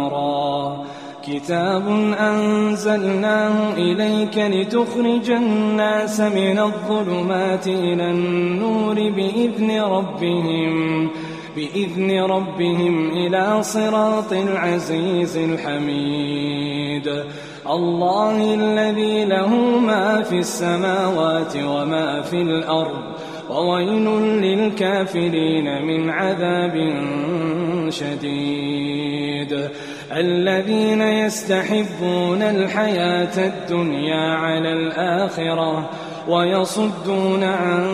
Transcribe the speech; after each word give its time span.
را. 0.00 0.84
كتاب 1.26 1.88
أنزلناه 2.18 3.74
إليك 3.74 4.38
لتخرج 4.38 5.30
الناس 5.30 6.20
من 6.20 6.58
الظلمات 6.58 7.66
إلى 7.66 8.10
النور 8.10 8.94
بإذن 8.94 9.80
ربهم. 9.80 11.08
بإذن 11.56 12.20
ربهم 12.20 13.10
إلى 13.10 13.62
صراط 13.62 14.32
العزيز 14.32 15.36
الحميد. 15.36 17.24
الله 17.70 18.54
الذي 18.54 19.24
له 19.24 19.48
ما 19.78 20.22
في 20.22 20.38
السماوات 20.38 21.56
وما 21.56 22.22
في 22.22 22.42
الأرض 22.42 23.02
وويل 23.50 24.08
للكافرين 24.42 25.82
من 25.82 26.10
عذاب 26.10 26.74
شديد. 27.88 29.68
الذين 30.12 31.02
يستحبون 31.02 32.42
الحياة 32.42 33.46
الدنيا 33.46 34.34
على 34.34 34.72
الآخرة 34.72 35.90
ويصدون 36.28 37.42
عن 37.42 37.84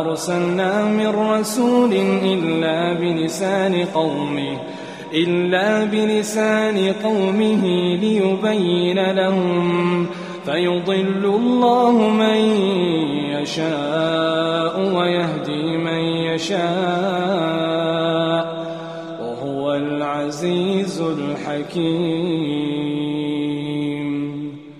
أرسلنا 0.00 0.84
من 0.84 1.06
رسول 1.06 1.92
إلا 2.24 2.92
بلسان 2.92 3.84
قومه 3.94 4.58
إلا 5.14 5.84
بلسان 5.84 6.92
قومه 7.04 7.64
ليبين 7.96 9.10
لهم 9.10 10.06
فيضل 10.44 11.24
الله 11.24 11.92
من 11.92 12.36
يشاء 13.30 14.94
ويهدي 14.94 15.76
من 15.76 16.02
يشاء 16.30 16.62
وهو 19.22 19.74
العزيز 19.74 21.00
الحكيم. 21.00 22.32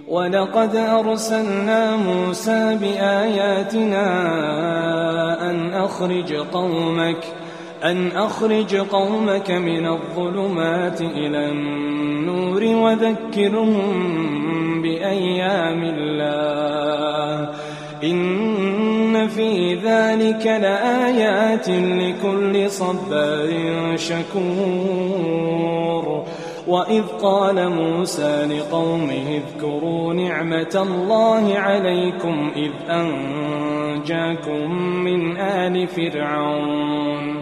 ولقد 0.08 0.76
أرسلنا 0.76 1.96
موسى 1.96 2.78
بآياتنا 2.80 4.06
أن 5.50 5.74
أخرج 5.74 6.32
قومك 6.34 7.24
أن 7.84 8.08
أخرج 8.08 8.76
قومك 8.76 9.50
من 9.50 9.86
الظلمات 9.86 11.00
إلى 11.00 11.50
النور 11.50 12.64
وذكرهم 12.64 13.92
بأيام 14.82 15.82
الله. 15.82 17.48
إن 18.04 19.28
في 19.28 19.74
ذلك 19.74 20.46
لآيات 20.46 21.68
لكل 21.68 22.70
صبار 22.70 23.96
شكور. 23.96 25.42
وإذ 26.66 27.02
قال 27.22 27.68
موسى 27.68 28.46
لقومه 28.46 29.40
اذكروا 29.42 30.14
نعمة 30.14 30.86
الله 30.88 31.58
عليكم 31.58 32.50
إذ 32.56 32.70
أنجاكم 32.90 34.70
من 35.04 35.36
آل 35.36 35.88
فرعون. 35.88 37.41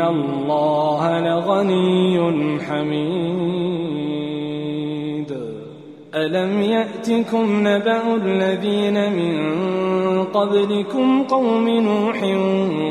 الله 0.00 1.20
لغني 1.20 2.18
حميد 2.60 4.14
ألم 6.14 6.62
يأتكم 6.62 7.68
نبأ 7.68 8.16
الذين 8.16 9.12
من 9.12 9.54
قبلكم 10.24 11.22
قوم 11.22 11.68
نوح 11.68 12.22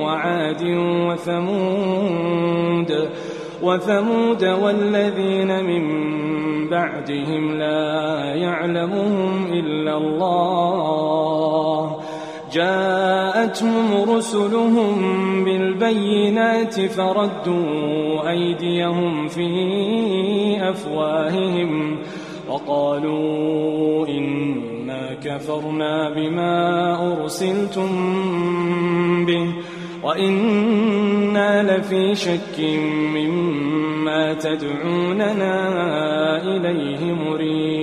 وعاد 0.04 0.64
وثمود 1.08 2.94
وثمود 3.64 4.44
والذين 4.46 5.64
من 5.64 5.84
بعدهم 6.70 7.52
لا 7.52 8.36
يعلمهم 8.36 9.46
إلا 9.54 9.98
الله 9.98 11.83
جاءتهم 12.54 14.10
رسلهم 14.10 14.96
بالبينات 15.44 16.82
فردوا 16.82 18.30
أيديهم 18.30 19.28
في 19.28 19.50
أفواههم 20.70 21.98
وقالوا 22.50 24.08
إنا 24.08 25.14
كفرنا 25.24 26.10
بما 26.10 26.56
أرسلتم 27.14 27.90
به 29.26 29.54
وإنا 30.04 31.78
لفي 31.78 32.16
شك 32.16 32.60
مما 33.16 34.34
تدعوننا 34.34 35.56
إليه 36.44 37.14
مريب. 37.14 37.83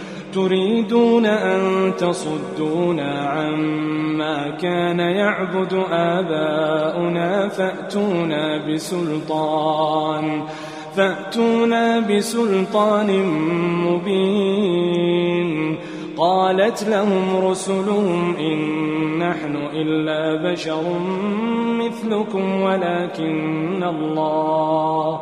تريدون 0.33 1.25
أن 1.25 1.91
تصدونا 1.97 3.19
عما 3.19 4.49
كان 4.49 4.99
يعبد 4.99 5.83
آباؤنا 5.91 7.47
فأتونا 7.47 8.67
بسلطان 8.67 10.43
فأتونا 10.95 11.99
بسلطان 11.99 13.25
مبين. 13.85 15.77
قالت 16.17 16.83
لهم 16.83 17.45
رسلهم 17.45 18.35
إن 18.35 18.59
نحن 19.19 19.55
إلا 19.73 20.51
بشر 20.51 20.83
مثلكم 21.79 22.61
ولكن 22.61 23.83
الله 23.83 25.21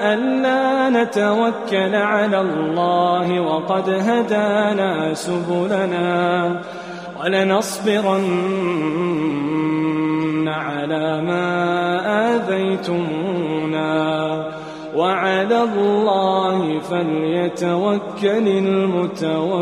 ألا 0.91 1.03
نتوكل 1.03 1.95
على 1.95 2.41
الله 2.41 3.39
وقد 3.39 3.89
هدانا 3.89 5.13
سبلنا 5.13 6.61
ولنصبرن 7.23 8.27
على 10.47 11.21
ما 11.21 12.35
آذيتمونا 12.35 13.91
وعلى 14.95 15.63
الله 15.63 16.79
فليتوكل 16.79 18.47
المتوكلون 18.47 19.61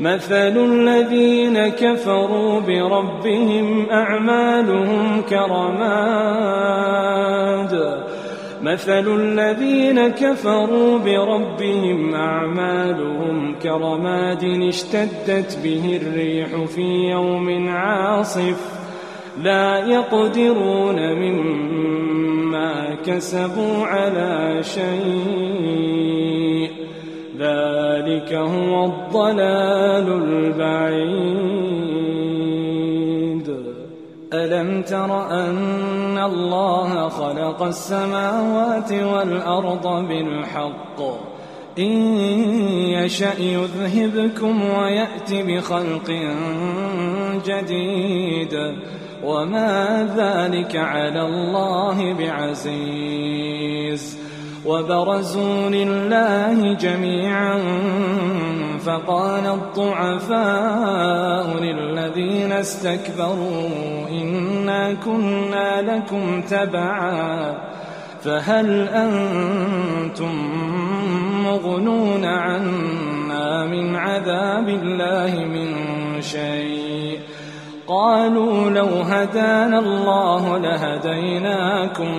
مثل 0.00 0.56
الذين 0.56 1.68
كفروا 1.68 2.60
بربهم 2.60 3.90
أعمالهم 3.90 5.22
كرماد. 5.22 6.68
مثل 8.62 9.20
الذين 9.20 10.08
كفروا 10.08 10.98
بربهم 10.98 12.14
أعمالهم 12.14 13.54
كرماد 13.62 14.44
اشتدت 14.44 15.58
به 15.64 16.00
الريح 16.02 16.64
في 16.64 17.10
يوم 17.10 17.68
عاصف. 17.68 18.78
لا 19.42 19.78
يقدرون 19.78 21.14
مما 21.14 22.94
كسبوا 23.06 23.86
على 23.86 24.62
شيء. 24.62 26.17
ذلك 27.98 28.32
هو 28.32 28.84
الضلال 28.84 30.22
البعيد. 30.22 31.08
ألم 34.32 34.82
تر 34.82 35.30
أن 35.30 36.18
الله 36.18 37.08
خلق 37.08 37.62
السماوات 37.62 38.92
والأرض 38.92 40.08
بالحق؟ 40.08 41.00
إن 41.78 42.16
يشأ 42.88 43.40
يذهبكم 43.40 44.70
ويأت 44.70 45.32
بخلق 45.32 46.10
جديد. 47.46 48.74
وما 49.24 50.08
ذلك 50.16 50.76
على 50.76 51.22
الله 51.22 52.14
بعزيز. 52.14 54.18
وبرزوا 54.66 55.70
لله 55.70 56.74
جميعا 56.74 57.58
فقال 58.78 59.46
الضعفاء 59.46 61.06
للذين 61.62 62.52
استكبروا 62.52 64.08
إنا 64.10 64.94
كنا 64.94 65.82
لكم 65.82 66.42
تبعا 66.42 67.54
فهل 68.22 68.88
أنتم 68.88 70.34
مغنون 71.44 72.24
عنا 72.24 73.66
من 73.66 73.96
عذاب 73.96 74.68
الله 74.68 75.44
من 75.44 75.74
شيء؟ 76.22 77.18
قالوا 77.86 78.70
لو 78.70 78.86
هدانا 78.86 79.78
الله 79.78 80.58
لهديناكم 80.58 82.18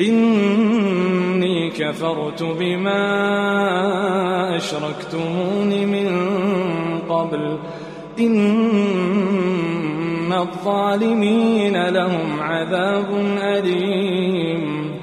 إني 0.00 1.70
كفرت 1.70 2.42
بما 2.42 2.96
أشركتمون 4.56 5.68
من 5.68 6.08
قبل. 7.08 7.58
إن 8.20 10.32
الظالمين 10.32 11.88
لهم 11.88 12.40
عذاب 12.40 13.14
أليم. 13.38 14.94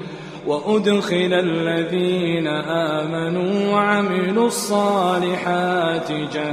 وأدخل 0.46 1.32
الذين 1.32 2.46
آمنوا 2.46 3.72
وعملوا 3.72 4.46
الصالحات 4.46 6.12
جنات 6.12 6.52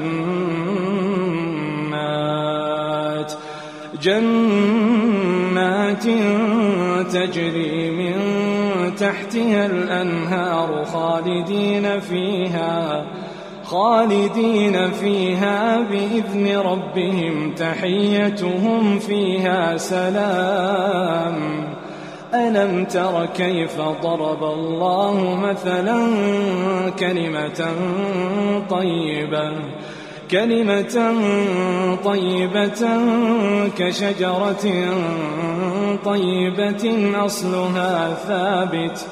جنات 4.01 6.03
تجري 7.13 7.88
تحتها 8.99 9.65
الأنهار 9.65 10.85
خالدين 10.85 11.99
فيها 11.99 13.05
خالدين 13.63 14.91
فيها 14.91 15.79
بإذن 15.79 16.57
ربهم 16.57 17.55
تحيتهم 17.55 18.99
فيها 18.99 19.77
سلام. 19.77 21.35
ألم 22.33 22.85
تر 22.85 23.25
كيف 23.25 23.81
ضرب 23.81 24.43
الله 24.43 25.35
مثلا 25.35 26.09
كلمة 26.99 27.65
طيبة؟ 28.69 29.51
كلمة 30.31 30.95
طيبة 32.05 32.81
كشجرة 33.77 34.65
طيبة 36.05 36.83
أصلها 37.25 38.13
ثابت 38.13 39.07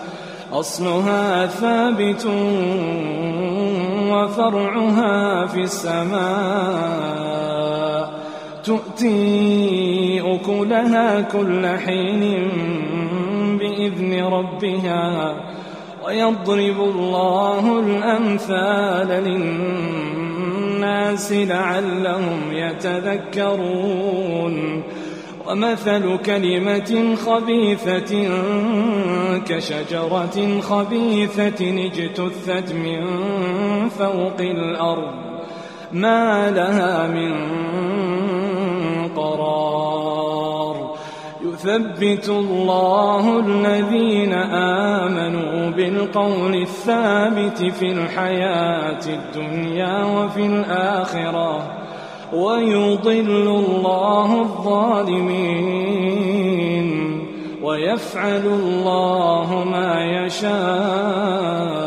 أصلها 0.53 1.47
ثابت 1.47 2.25
وفرعها 4.11 5.45
في 5.45 5.61
السماء. 5.61 7.07
تؤتي 8.63 10.21
أكلها 10.21 11.21
كل 11.21 11.67
حين 11.67 12.49
بإذن 13.59 14.23
ربها 14.23 15.35
ويضرب 16.05 16.79
الله 16.79 17.79
الأمثال 17.79 19.07
للناس. 19.23 20.26
لعلهم 21.31 22.41
يتذكرون. 22.51 24.07
ومثل 25.47 26.17
كلمة 26.17 27.15
خبيثة 27.15 28.27
كشجرة 29.47 30.61
خبيثة 30.61 31.85
اجتثت 31.85 32.73
من 32.73 33.01
فوق 33.89 34.39
الأرض 34.39 35.13
ما 35.91 36.51
لها 36.51 37.07
من 37.07 37.33
قرار. 39.15 39.76
يثبت 41.57 42.29
الله 42.29 43.39
الذين 43.39 44.33
آمنوا 45.03 45.69
بالقول 45.69 46.55
الثابت 46.61 47.57
في 47.57 47.91
الحياة 47.91 48.99
الدنيا 49.07 50.05
وفي 50.05 50.45
الآخرة 50.45 51.77
ويضل 52.33 53.47
الله 53.47 54.41
الظالمين 54.41 55.67
ويفعل 57.63 58.45
الله 58.45 59.63
ما 59.63 60.05
يشاء 60.05 61.86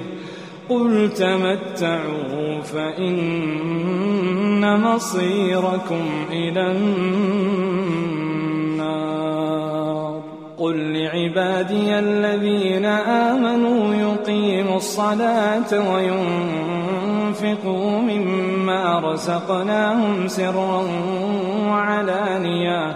قل 0.71 1.11
تمتعوا 1.13 2.61
فإن 2.61 4.81
مصيركم 4.81 6.05
إلى 6.31 6.71
النار. 6.71 7.11
قل 10.57 10.93
لعبادي 10.93 11.99
الذين 11.99 12.85
آمنوا 12.85 13.95
يقيموا 13.95 14.77
الصلاة 14.77 15.93
وينفقوا 15.93 18.01
مما 18.01 18.99
رزقناهم 18.99 20.27
سرا 20.27 20.83
وعلانية. 21.67 22.95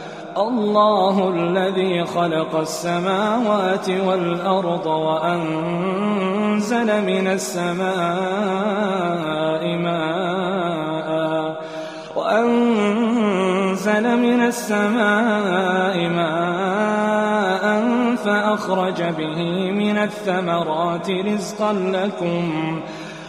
الله 0.37 1.29
الذي 1.29 2.05
خلق 2.05 2.55
السماوات 2.55 3.89
والأرض 3.89 4.85
وأنزل 4.85 6.85
من 7.05 7.27
السماء 7.27 7.91
ماء 9.77 11.61
وأنزل 12.15 14.17
من 14.17 14.41
السماء 14.41 16.09
ماء 16.09 17.81
فأخرج 18.15 19.03
به 19.03 19.71
من 19.71 19.97
الثمرات 19.97 21.09
رزقا 21.09 21.73
لكم 21.73 22.79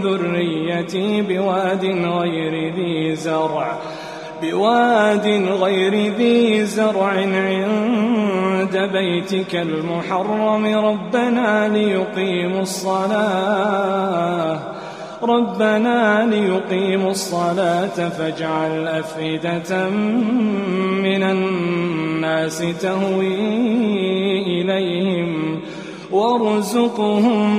ذريتي 0.00 1.22
بواد 1.22 1.84
غير 1.84 2.74
ذي 2.74 3.16
زرع. 3.16 3.78
بواد 4.42 5.26
غير 5.60 6.12
ذي 6.14 6.64
زرع 6.64 7.06
عند 7.06 8.76
بيتك 8.92 9.56
المحرم. 9.56 10.66
ربنا 10.66 11.68
ليقيموا 11.68 12.62
الصلاة. 12.62 14.58
ربنا 15.22 16.26
ليقيموا 16.26 17.10
الصلاة 17.10 18.08
فاجعل 18.08 18.88
أفئدة 18.88 19.88
من 21.02 21.22
الناس 21.22 22.64
تهوي 22.80 23.34
إليهم. 24.40 25.60
وارزقهم 26.12 27.58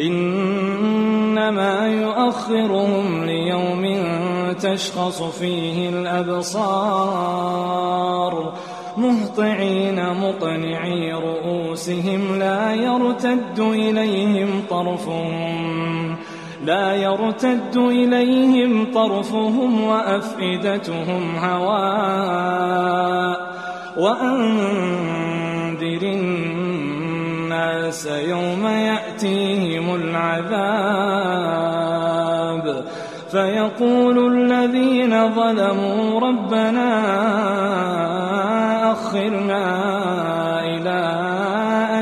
إنما 0.00 1.86
يؤخرهم 1.86 3.24
ليوم 3.24 4.04
تشخص 4.60 5.22
فيه 5.22 5.88
الأبصار 5.88 7.46
مهطعين 8.96 10.14
مقنعي 10.14 11.12
رؤوسهم 11.12 12.38
لا 12.38 12.74
يرتد 12.74 13.58
إليهم 13.58 14.62
طرفهم 14.70 16.16
لا 16.64 16.94
يرتد 16.94 17.76
إليهم 17.76 18.92
طرفهم 18.94 19.84
وأفئدتهم 19.84 21.36
هواء 21.36 22.76
وأنذر 23.96 26.02
الناس 26.02 26.55
يوم 28.06 28.66
يأتيهم 28.66 29.94
العذاب. 29.94 30.76
فيقول 33.30 34.32
الذين 34.32 35.34
ظلموا 35.34 36.20
ربنا 36.20 36.90
أخرنا 38.92 39.64
إلى 40.64 41.00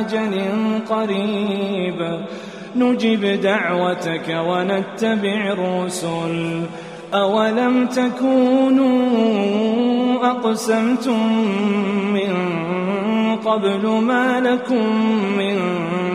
أجل 0.00 0.34
قريب. 0.90 2.20
نجب 2.76 3.40
دعوتك 3.40 4.28
ونتبع 4.48 5.52
الرسل. 5.52 6.62
أولم 7.14 7.86
تكونوا 7.86 8.94
أقسمتم 10.30 11.48
من 12.12 12.30
قبل 13.44 13.86
ما 13.86 14.40
لكم 14.40 14.88
من 15.38 15.58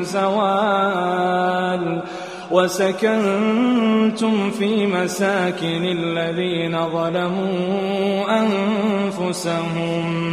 زوال 0.03 2.01
وسكنتم 2.51 4.49
في 4.49 4.87
مساكن 4.87 5.83
الذين 5.83 6.89
ظلموا 6.89 8.25
أنفسهم 8.39 10.29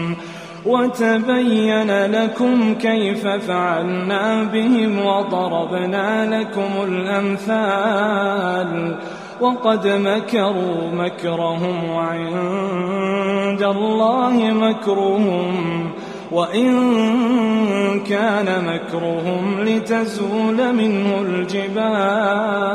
وتبين 0.67 2.07
لكم 2.07 2.75
كيف 2.75 3.27
فعلنا 3.27 4.43
بهم 4.43 5.07
وضربنا 5.07 6.41
لكم 6.41 6.71
الأمثال 6.89 8.97
وقد 9.41 9.87
مكروا 9.87 10.91
مكرهم 10.93 11.91
وعند 11.91 13.63
الله 13.63 14.53
مكرهم 14.53 15.91
وإن 16.33 18.01
كان 18.01 18.65
مكرهم 18.65 19.61
لتزول 19.61 20.75
منه 20.75 21.21
الجبال 21.21 22.67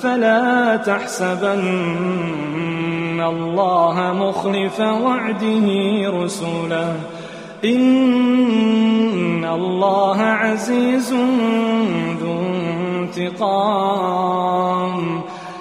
فلا 0.00 0.76
تحسبن 0.76 1.60
الله 3.20 4.12
مخلف 4.16 4.80
وعده 4.80 5.66
رسله. 6.22 6.96
إن 7.64 9.44
الله 9.44 10.22
عزيز 10.22 11.14
ذو 12.20 12.38
انتقام. 13.00 14.94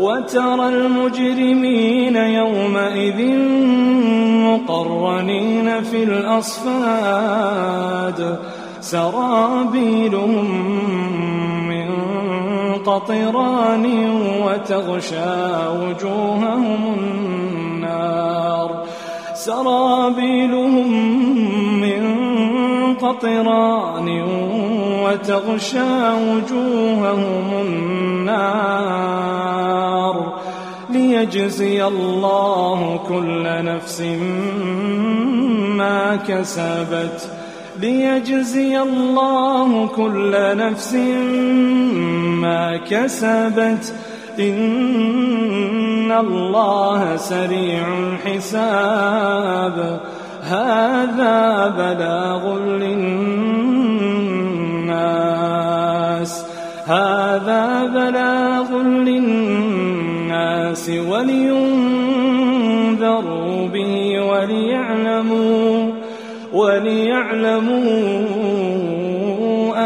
وترى 0.00 0.68
المجرمين 0.68 2.16
يومئذ 2.16 3.20
مقرنين 4.48 5.68
في 5.82 6.02
الأصفاد. 6.02 7.38
سرابيلهم 8.80 10.48
من 11.68 11.88
قطران 12.86 13.84
وتغشى 14.44 15.68
وجوههم 15.80 16.82
النار. 16.98 18.84
سرابيلهم 19.34 20.88
قطران 23.02 24.08
وتغشى 25.04 25.92
وجوههم 26.12 27.48
النار 27.66 29.20
ليجزي 30.90 31.86
الله 31.86 33.00
كل 33.08 33.44
نفس 33.64 34.00
ما 35.80 36.16
كسبت 36.28 37.18
ليجزي 37.80 38.80
الله 38.82 39.86
كل 39.86 40.32
نفس 40.56 40.94
ما 42.44 42.76
كسبت 42.76 43.94
إن 44.40 46.12
الله 46.12 47.16
سريع 47.16 47.88
الحساب. 47.98 49.76
هذا 50.42 51.49
بلاغ 51.78 52.58
للناس. 52.58 53.30
هذا 56.86 57.90
بلاغ 57.94 58.82
للناس 58.82 60.90
ولينذروا 61.08 62.08
به 63.68 64.20
وليعلموا 64.20 65.92
وليعلموا 66.52 68.26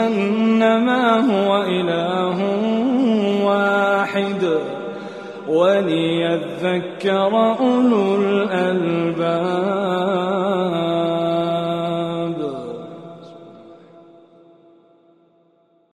أنما 0.07 1.21
هو 1.21 1.63
إله 1.63 2.39
واحد. 3.45 4.59
وليذكر 5.49 7.33
أولو 7.61 8.14